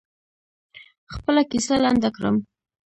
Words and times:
خپله 1.13 1.41
کیسه 1.51 1.75
لنډه 1.83 2.09
کړم. 2.15 2.35